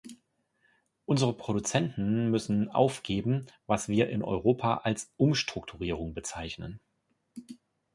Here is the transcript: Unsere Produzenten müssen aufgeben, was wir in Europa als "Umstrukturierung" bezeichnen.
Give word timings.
Unsere 1.05 1.31
Produzenten 1.31 2.31
müssen 2.31 2.69
aufgeben, 2.69 3.45
was 3.67 3.87
wir 3.87 4.09
in 4.09 4.23
Europa 4.23 4.77
als 4.77 5.13
"Umstrukturierung" 5.17 6.15
bezeichnen. 6.15 6.79